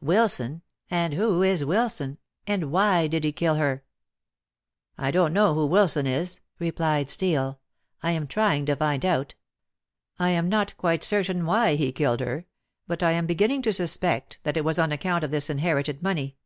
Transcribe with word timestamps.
"Wilson. 0.00 0.62
And 0.90 1.12
who 1.12 1.42
is 1.42 1.62
Wilson, 1.62 2.16
and 2.46 2.72
why 2.72 3.06
did 3.06 3.22
he 3.22 3.32
kill 3.32 3.56
her?" 3.56 3.84
"I 4.96 5.10
don't 5.10 5.34
know 5.34 5.52
who 5.52 5.66
Wilson 5.66 6.06
is," 6.06 6.40
replied 6.58 7.10
Steel. 7.10 7.60
"I 8.02 8.12
am 8.12 8.26
trying 8.26 8.64
to 8.64 8.76
find 8.76 9.04
out. 9.04 9.34
I 10.18 10.30
am 10.30 10.48
not 10.48 10.74
quite 10.78 11.04
certain 11.04 11.44
why 11.44 11.74
he 11.74 11.92
killed 11.92 12.20
her, 12.20 12.46
but 12.86 13.02
I 13.02 13.10
am 13.12 13.26
beginning 13.26 13.60
to 13.60 13.74
suspect 13.74 14.38
that 14.42 14.56
it 14.56 14.64
was 14.64 14.78
on 14.78 14.90
account 14.90 15.22
of 15.22 15.30
this 15.30 15.50
inherited 15.50 16.02
money. 16.02 16.38